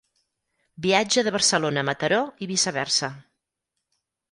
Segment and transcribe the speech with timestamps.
[0.85, 3.13] Viatge de Barcelona a Mataró, i viceversa.